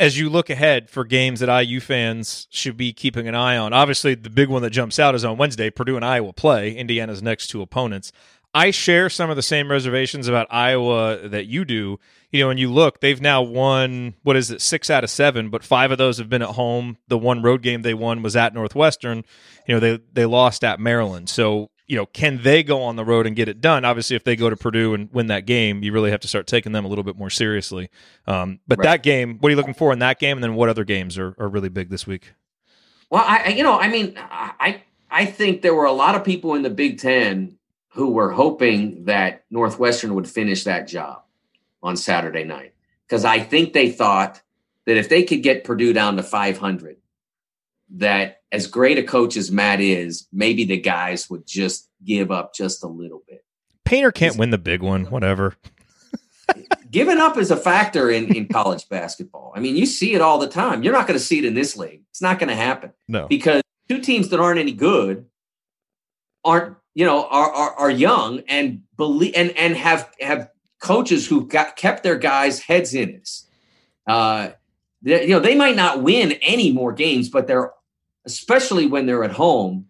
[0.00, 3.72] as you look ahead for games that IU fans should be keeping an eye on,
[3.72, 5.70] obviously the big one that jumps out is on Wednesday.
[5.70, 8.10] Purdue and Iowa play Indiana's next two opponents.
[8.54, 11.98] I share some of the same reservations about Iowa that you do.
[12.30, 15.48] You know, when you look, they've now won what is it, six out of seven,
[15.48, 16.98] but five of those have been at home.
[17.08, 19.24] The one road game they won was at Northwestern.
[19.66, 21.30] You know, they they lost at Maryland.
[21.30, 23.84] So you know, can they go on the road and get it done?
[23.84, 26.46] Obviously, if they go to Purdue and win that game, you really have to start
[26.46, 27.90] taking them a little bit more seriously.
[28.26, 28.84] Um, but right.
[28.84, 30.38] that game, what are you looking for in that game?
[30.38, 32.32] And then what other games are, are really big this week?
[33.10, 36.54] Well, I, you know, I mean, I, I think there were a lot of people
[36.54, 41.24] in the Big Ten who were hoping that Northwestern would finish that job
[41.82, 42.72] on Saturday night
[43.06, 44.40] because I think they thought
[44.86, 46.96] that if they could get Purdue down to 500,
[47.96, 52.54] that as great a coach as Matt is, maybe the guys would just give up
[52.54, 53.44] just a little bit.
[53.84, 55.56] Painter can't win the big one, whatever.
[56.90, 59.52] giving up is a factor in, in college basketball.
[59.56, 60.82] I mean, you see it all the time.
[60.82, 62.02] You're not going to see it in this league.
[62.10, 62.92] It's not going to happen.
[63.08, 63.26] No.
[63.26, 65.26] Because two teams that aren't any good
[66.44, 71.46] aren't, you know, are, are, are young and believe and, and have have coaches who
[71.46, 73.30] got kept their guys' heads in it.
[74.06, 74.50] Uh,
[75.02, 77.72] you know, they might not win any more games, but they're
[78.26, 79.86] especially when they're at home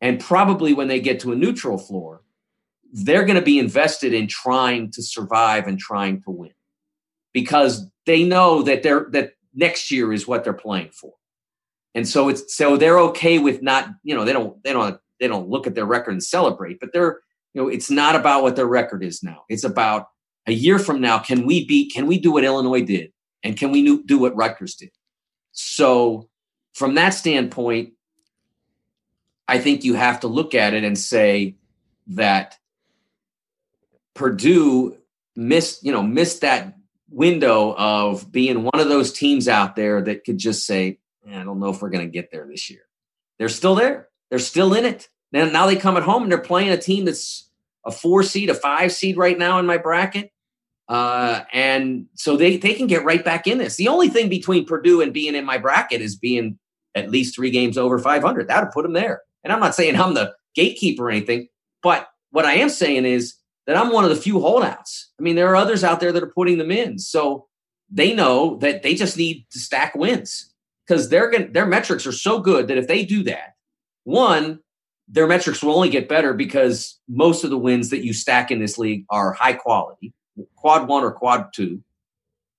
[0.00, 2.22] and probably when they get to a neutral floor,
[2.92, 6.52] they're going to be invested in trying to survive and trying to win
[7.32, 11.12] because they know that they're that next year is what they're playing for.
[11.94, 15.28] And so it's so they're okay with not, you know, they don't they don't they
[15.28, 17.20] don't look at their record and celebrate, but they're,
[17.52, 19.44] you know, it's not about what their record is now.
[19.48, 20.08] It's about
[20.46, 23.12] a year from now, can we beat, can we do what Illinois did?
[23.44, 24.90] And can we do what Rutgers did?
[25.52, 26.29] So
[26.74, 27.92] from that standpoint,
[29.48, 31.56] I think you have to look at it and say
[32.08, 32.56] that
[34.14, 34.96] Purdue
[35.34, 36.76] missed, you know, missed that
[37.08, 41.58] window of being one of those teams out there that could just say, I don't
[41.58, 42.82] know if we're going to get there this year.
[43.38, 44.08] They're still there.
[44.28, 45.08] They're still in it.
[45.32, 47.48] Now, now they come at home and they're playing a team that's
[47.84, 50.32] a four seed, a five seed right now in my bracket.
[50.90, 53.76] Uh, and so they, they can get right back in this.
[53.76, 56.58] The only thing between Purdue and being in my bracket is being
[56.96, 58.48] at least three games over 500.
[58.48, 59.22] That would put them there.
[59.44, 61.46] And I'm not saying I'm the gatekeeper or anything,
[61.80, 63.36] but what I am saying is
[63.68, 65.12] that I'm one of the few holdouts.
[65.18, 66.98] I mean, there are others out there that are putting them in.
[66.98, 67.46] So
[67.88, 70.52] they know that they just need to stack wins
[70.86, 73.54] because their their metrics are so good that if they do that,
[74.02, 74.58] one,
[75.06, 78.58] their metrics will only get better because most of the wins that you stack in
[78.58, 80.12] this league are high quality,
[80.56, 81.82] quad one or quad two.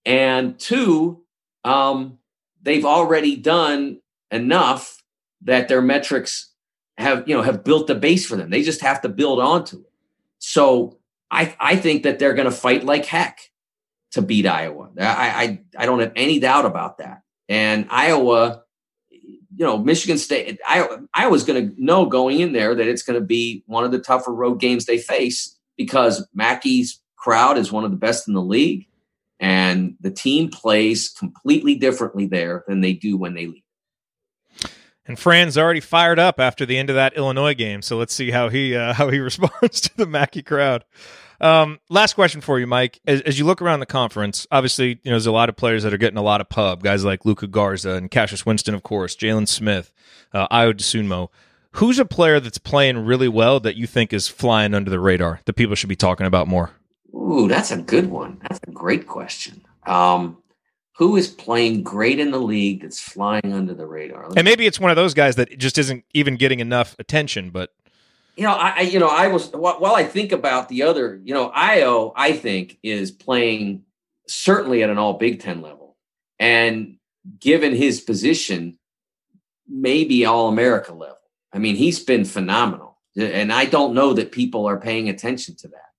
[0.05, 1.23] And two,
[1.63, 2.17] um,
[2.61, 5.03] they've already done enough
[5.41, 6.51] that their metrics
[6.97, 8.49] have you know have built the base for them.
[8.49, 9.91] They just have to build onto it.
[10.39, 10.97] So
[11.29, 13.51] I I think that they're going to fight like heck
[14.11, 14.89] to beat Iowa.
[14.99, 15.03] I,
[15.77, 17.23] I I don't have any doubt about that.
[17.49, 18.63] And Iowa,
[19.09, 23.03] you know, Michigan State, I I was going to know going in there that it's
[23.03, 27.71] going to be one of the tougher road games they face because Mackey's crowd is
[27.71, 28.87] one of the best in the league,
[29.39, 33.63] and the team plays completely differently there than they do when they leave.
[35.05, 38.31] And Fran's already fired up after the end of that Illinois game, so let's see
[38.31, 40.83] how he uh, how he responds to the Mackey crowd.
[41.39, 42.99] Um, last question for you, Mike.
[43.07, 45.81] As, as, you look around the conference, obviously, you know, there's a lot of players
[45.81, 46.83] that are getting a lot of pub.
[46.83, 49.91] Guys like Luka Garza and Cassius Winston, of course, Jalen Smith,
[50.33, 51.29] uh, Ayo Dosunmu.
[51.75, 55.39] Who's a player that's playing really well that you think is flying under the radar
[55.45, 56.71] that people should be talking about more?
[57.13, 58.39] Ooh, that's a good one.
[58.41, 59.63] That's a great question.
[59.85, 60.37] Um,
[60.97, 64.29] who is playing great in the league that's flying under the radar?
[64.29, 67.49] Let and maybe it's one of those guys that just isn't even getting enough attention,
[67.49, 67.73] but
[68.35, 71.51] you know, I, you know, I was while I think about the other, you know,
[71.51, 73.83] Ayo, I think is playing
[74.27, 75.97] certainly at an all Big Ten level,
[76.39, 76.97] and
[77.39, 78.77] given his position,
[79.67, 81.17] maybe all America level.
[81.53, 85.67] I mean, he's been phenomenal, and I don't know that people are paying attention to
[85.69, 85.90] that.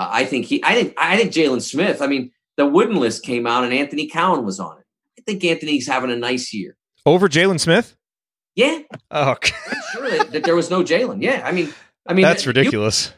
[0.00, 2.00] Uh, I think he, I think, I think Jalen Smith.
[2.00, 4.84] I mean, the Wooden list came out and Anthony Cowan was on it.
[5.18, 6.74] I think Anthony's having a nice year.
[7.04, 7.96] Over Jalen Smith?
[8.54, 8.78] Yeah.
[9.10, 9.52] Oh, okay.
[9.92, 11.22] sure that, that, there was no Jalen.
[11.22, 11.42] Yeah.
[11.44, 11.74] I mean,
[12.08, 13.12] I mean, that's ridiculous.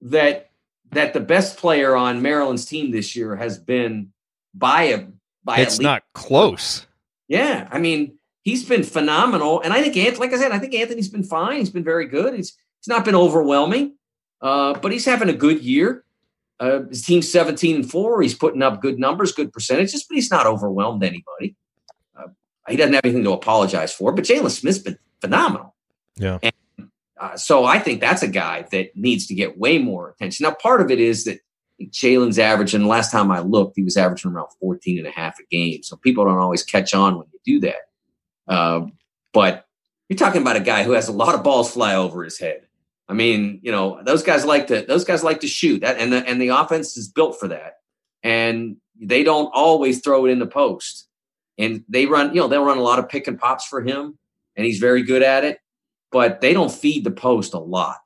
[0.00, 0.50] that
[0.92, 4.14] that the best player on Maryland's team this year has been
[4.54, 5.06] by a
[5.44, 6.86] by it's not close.
[7.28, 10.74] Yeah, I mean, he's been phenomenal, and I think Anthony, like I said, I think
[10.74, 11.58] Anthony's been fine.
[11.58, 12.34] He's been very good.
[12.34, 13.96] He's he's not been overwhelming,
[14.40, 16.04] uh, but he's having a good year.
[16.58, 18.20] Uh, his team's 17 and four.
[18.20, 21.56] He's putting up good numbers, good percentages, but he's not overwhelmed anybody.
[22.16, 22.28] Uh,
[22.68, 24.12] he doesn't have anything to apologize for.
[24.12, 25.74] But Jalen Smith's been phenomenal.
[26.16, 26.38] Yeah.
[26.42, 26.52] And,
[27.18, 30.44] uh, so I think that's a guy that needs to get way more attention.
[30.44, 31.40] Now, part of it is that
[31.88, 35.44] Jalen's averaging, last time I looked, he was averaging around 14 and a half a
[35.50, 35.82] game.
[35.82, 38.52] So people don't always catch on when you do that.
[38.52, 38.86] Uh,
[39.32, 39.66] but
[40.08, 42.66] you're talking about a guy who has a lot of balls fly over his head.
[43.10, 46.12] I mean, you know, those guys like to those guys like to shoot that, and
[46.12, 47.78] the and the offense is built for that.
[48.22, 51.08] And they don't always throw it in the post,
[51.58, 52.32] and they run.
[52.34, 54.16] You know, they'll run a lot of pick and pops for him,
[54.54, 55.58] and he's very good at it.
[56.12, 58.00] But they don't feed the post a lot,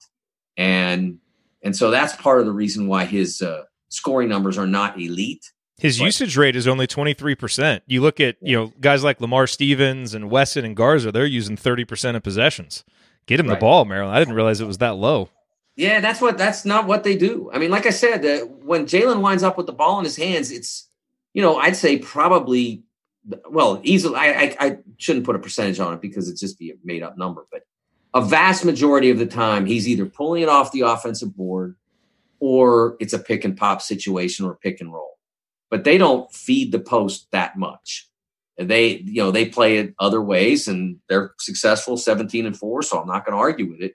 [0.56, 1.18] and
[1.62, 5.52] and so that's part of the reason why his uh, scoring numbers are not elite.
[5.76, 7.80] His but, usage rate is only 23%.
[7.86, 11.56] You look at, you know, guys like Lamar Stevens and Wesson and Garza, they're using
[11.56, 12.84] 30% of possessions.
[13.26, 13.54] Get him right.
[13.54, 14.16] the ball, Maryland.
[14.16, 15.28] I didn't realize it was that low.
[15.76, 17.50] Yeah, that's what that's not what they do.
[17.52, 20.16] I mean, like I said, uh, when Jalen winds up with the ball in his
[20.16, 20.88] hands, it's
[21.32, 22.84] you know I'd say probably
[23.50, 24.16] well easily.
[24.16, 27.02] I, I, I shouldn't put a percentage on it because it'd just be a made
[27.02, 27.62] up number, but
[28.12, 31.74] a vast majority of the time he's either pulling it off the offensive board
[32.38, 35.18] or it's a pick and pop situation or pick and roll.
[35.70, 38.08] But they don't feed the post that much
[38.56, 43.00] they you know they play it other ways and they're successful 17 and 4 so
[43.00, 43.94] i'm not going to argue with it.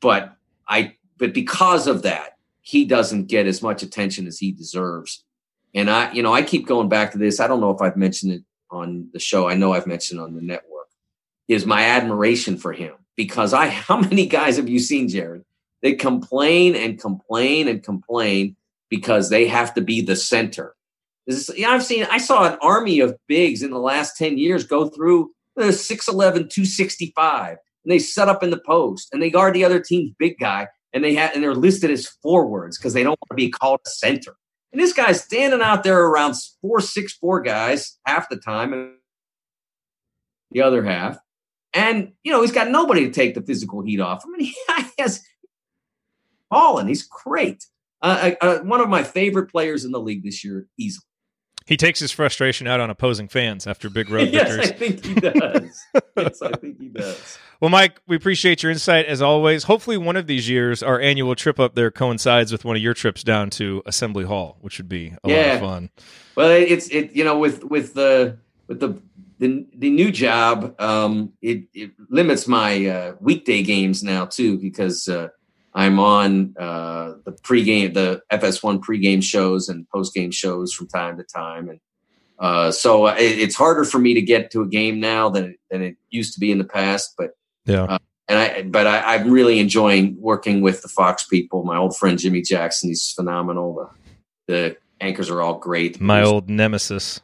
[0.00, 0.36] But
[0.68, 5.24] i but because of that he doesn't get as much attention as he deserves.
[5.74, 7.40] And i you know i keep going back to this.
[7.40, 9.48] I don't know if i've mentioned it on the show.
[9.48, 10.88] I know i've mentioned on the network.
[11.48, 12.94] Is my admiration for him.
[13.16, 15.44] Because i how many guys have you seen jared
[15.82, 18.56] they complain and complain and complain
[18.88, 20.74] because they have to be the center
[21.36, 24.64] is, yeah, I've seen, I saw an army of bigs in the last 10 years
[24.64, 27.58] go through the 6'11, 265, and
[27.92, 31.04] they set up in the post and they guard the other team's big guy and
[31.04, 33.90] they have, and they're listed as forwards because they don't want to be called a
[33.90, 34.36] center.
[34.72, 38.92] And this guy's standing out there around four, six, four guys half the time and
[40.50, 41.18] the other half.
[41.74, 44.22] And, you know, he's got nobody to take the physical heat off.
[44.24, 45.22] I mean, he has
[46.50, 46.88] fallen.
[46.88, 47.66] He's great.
[48.00, 51.04] Uh, uh, one of my favorite players in the league this year, easily.
[51.68, 54.72] He takes his frustration out on opposing fans after big road victories.
[54.78, 54.80] yes, victories.
[54.80, 55.86] I think he does.
[56.16, 57.38] yes, I think he does.
[57.60, 59.64] Well, Mike, we appreciate your insight as always.
[59.64, 62.94] Hopefully, one of these years, our annual trip up there coincides with one of your
[62.94, 65.36] trips down to Assembly Hall, which would be a yeah.
[65.36, 65.90] lot of fun.
[66.36, 69.02] Well, it's it you know with with the with the
[69.38, 75.06] the, the new job, um, it, it limits my uh, weekday games now too because
[75.06, 75.28] uh,
[75.74, 81.24] I'm on uh, the pregame, the FS1 pregame shows and postgame shows from time to
[81.24, 81.80] time, and
[82.38, 85.82] uh, so it, it's harder for me to get to a game now than than
[85.82, 87.14] it used to be in the past.
[87.18, 87.30] But
[87.64, 87.98] yeah, uh,
[88.28, 91.64] and I but I, am really enjoying working with the Fox people.
[91.64, 93.90] My old friend Jimmy Jackson, he's phenomenal.
[94.46, 96.00] The, the anchors are all great.
[96.00, 97.20] My old nemesis.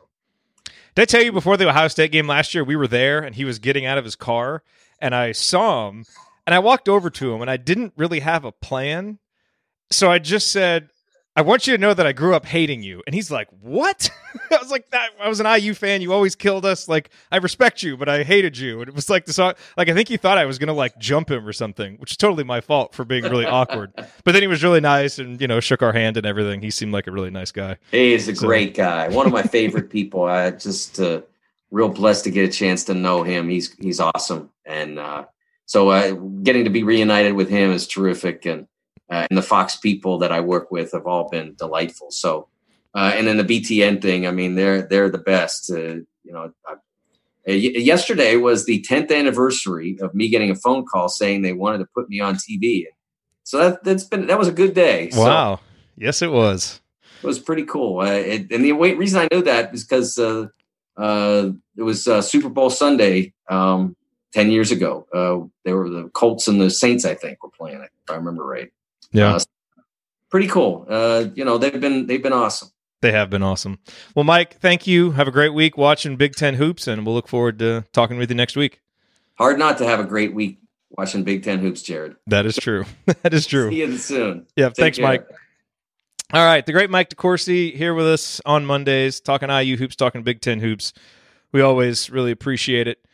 [0.95, 2.62] Did I tell you before the Ohio State game last year?
[2.62, 4.62] We were there, and he was getting out of his car,
[5.01, 6.05] and I saw him
[6.47, 9.18] and I walked over to him and I didn't really have a plan.
[9.90, 10.88] So I just said,
[11.36, 13.03] I want you to know that I grew up hating you.
[13.07, 14.09] And he's like, What?
[14.53, 16.01] I was like, that I was an IU fan.
[16.01, 16.88] You always killed us.
[16.88, 18.80] Like, I respect you, but I hated you.
[18.80, 20.97] And it was like the song like I think he thought I was gonna like
[20.99, 23.92] jump him or something, which is totally my fault for being really awkward.
[24.24, 26.62] But then he was really nice and you know, shook our hand and everything.
[26.62, 27.76] He seemed like a really nice guy.
[27.90, 28.47] He is a so.
[28.47, 29.09] great guy.
[29.09, 30.24] One of my favorite people.
[30.24, 31.22] I just uh
[31.70, 33.49] real blessed to get a chance to know him.
[33.49, 34.51] He's he's awesome.
[34.64, 35.24] And uh
[35.66, 36.12] so uh,
[36.42, 38.66] getting to be reunited with him is terrific, and
[39.10, 42.10] uh, and the Fox people that I work with have all been delightful.
[42.10, 42.48] So,
[42.94, 45.70] uh, and then the BTN thing, I mean, they're they're the best.
[45.70, 46.74] Uh, you know, I,
[47.46, 51.86] yesterday was the 10th anniversary of me getting a phone call saying they wanted to
[51.94, 52.86] put me on TV.
[53.42, 55.10] So that that's been that was a good day.
[55.12, 55.56] Wow.
[55.56, 55.62] So,
[55.96, 56.80] yes, it was.
[57.22, 58.00] It was pretty cool.
[58.00, 60.48] Uh, it, and the reason I know that is because uh,
[60.96, 63.32] uh, it was uh, Super Bowl Sunday.
[63.48, 63.96] Um,
[64.35, 65.07] 10 years ago.
[65.14, 68.16] Uh, they were the Colts and the Saints, I think, were playing it, if I
[68.16, 68.70] remember right.
[69.12, 69.37] Yeah.
[69.37, 69.41] Uh,
[70.28, 70.85] pretty cool.
[70.89, 72.68] Uh, you know, they've been they've been awesome.
[73.01, 73.78] They have been awesome.
[74.16, 75.12] Well, Mike, thank you.
[75.12, 78.30] Have a great week watching Big Ten hoops, and we'll look forward to talking with
[78.30, 78.80] you next week.
[79.37, 80.59] Hard not to have a great week
[80.91, 82.16] watching Big Ten hoops, Jared.
[82.26, 82.85] That is true.
[83.22, 83.70] that is true.
[83.70, 84.47] See you soon.
[84.57, 84.68] Yeah.
[84.68, 85.07] Take thanks, care.
[85.07, 85.28] Mike.
[86.32, 90.24] All right, the great Mike DeCourcy here with us on Mondays, talking IU hoops, talking
[90.24, 90.93] Big Ten hoops.
[91.53, 93.05] We always really appreciate it.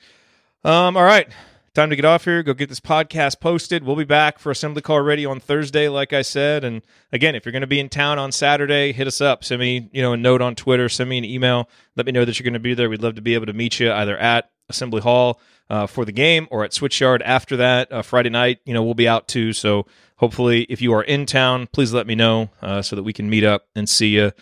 [0.64, 1.28] Um, all right.
[1.72, 2.42] Time to get off here.
[2.42, 3.84] Go get this podcast posted.
[3.84, 6.64] We'll be back for Assembly Call Radio on Thursday, like I said.
[6.64, 6.82] And
[7.12, 9.44] again, if you're going to be in town on Saturday, hit us up.
[9.44, 10.88] Send me, you know, a note on Twitter.
[10.88, 11.68] Send me an email.
[11.94, 12.90] Let me know that you're going to be there.
[12.90, 15.40] We'd love to be able to meet you either at Assembly Hall
[15.70, 18.58] uh, for the game or at Switchyard after that uh, Friday night.
[18.66, 19.52] You know, we'll be out too.
[19.52, 19.86] So
[20.16, 23.30] hopefully, if you are in town, please let me know uh, so that we can
[23.30, 24.32] meet up and see you.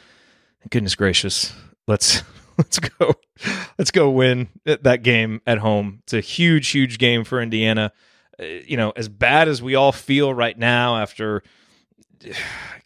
[0.70, 1.52] Goodness gracious,
[1.86, 2.22] let's
[2.58, 3.14] let's go
[3.78, 6.00] let's go win that game at home.
[6.04, 7.92] It's a huge huge game for indiana.
[8.40, 11.42] Uh, you know as bad as we all feel right now after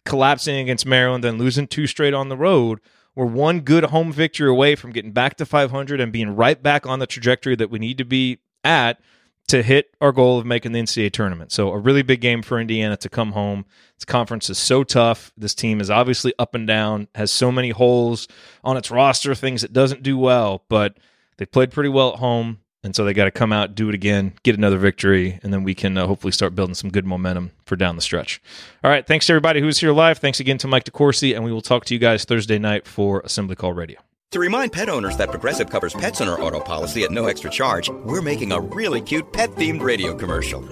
[0.05, 2.79] collapsing against maryland and losing two straight on the road
[3.15, 6.87] we're one good home victory away from getting back to 500 and being right back
[6.87, 8.99] on the trajectory that we need to be at
[9.47, 11.51] to hit our goal of making the NCAA tournament.
[11.51, 13.65] So a really big game for Indiana to come home.
[13.97, 15.31] This conference is so tough.
[15.37, 18.27] This team is obviously up and down, has so many holes
[18.63, 20.97] on its roster, things it doesn't do well, but
[21.37, 22.59] they played pretty well at home.
[22.85, 25.63] And so they got to come out, do it again, get another victory, and then
[25.63, 28.41] we can uh, hopefully start building some good momentum for down the stretch.
[28.83, 29.07] All right.
[29.07, 30.17] Thanks to everybody who's here live.
[30.17, 33.21] Thanks again to Mike DeCourcy, and we will talk to you guys Thursday night for
[33.21, 33.99] Assembly Call Radio.
[34.33, 37.51] To remind pet owners that Progressive covers pets on our auto policy at no extra
[37.51, 40.67] charge, we're making a really cute pet themed radio commercial.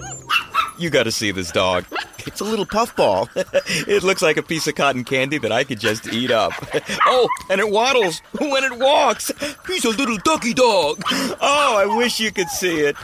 [0.80, 1.84] You got to see this dog.
[2.26, 3.28] It's a little puffball.
[3.36, 6.52] it looks like a piece of cotton candy that I could just eat up.
[7.06, 9.30] oh, and it waddles when it walks.
[9.68, 11.00] He's a little ducky dog.
[11.12, 12.96] Oh, I wish you could see it.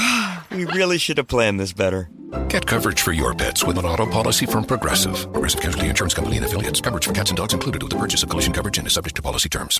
[0.50, 2.08] we really should have planned this better.
[2.48, 5.30] Get coverage for your pets with an auto policy from Progressive.
[5.34, 6.80] Progressive Casualty Insurance Company and affiliates.
[6.80, 9.16] Coverage for cats and dogs included with the purchase of collision coverage and is subject
[9.16, 9.78] to policy terms.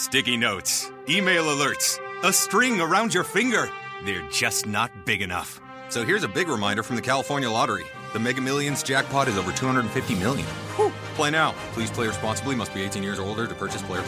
[0.00, 3.68] Sticky notes, email alerts, a string around your finger.
[4.02, 5.60] They're just not big enough.
[5.90, 7.84] So here's a big reminder from the California Lottery.
[8.14, 10.46] The Mega Millions jackpot is over 250 million.
[10.76, 10.90] Whew.
[11.16, 11.54] Play now.
[11.74, 12.56] Please play responsibly.
[12.56, 14.00] Must be 18 years or older to purchase player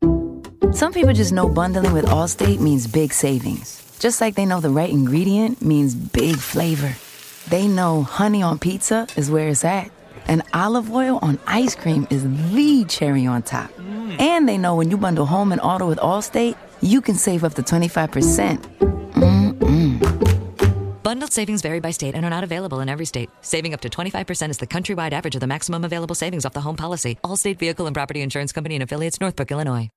[0.00, 0.72] plan.
[0.72, 3.82] Some people just know bundling with Allstate means big savings.
[3.98, 6.96] Just like they know the right ingredient means big flavor.
[7.50, 9.90] They know honey on pizza is where it's at.
[10.28, 13.70] And olive oil on ice cream is the cherry on top.
[13.72, 14.20] Mm.
[14.20, 17.54] And they know when you bundle home and auto with Allstate, you can save up
[17.54, 18.58] to 25%.
[19.14, 21.02] Mm-mm.
[21.02, 23.28] Bundled savings vary by state and are not available in every state.
[23.42, 26.60] Saving up to 25% is the countrywide average of the maximum available savings off the
[26.60, 27.18] home policy.
[27.22, 29.92] Allstate Vehicle and Property Insurance Company and affiliates, Northbrook, Illinois.